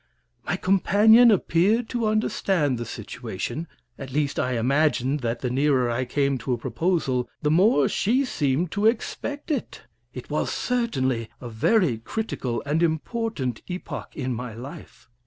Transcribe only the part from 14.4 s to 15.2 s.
life.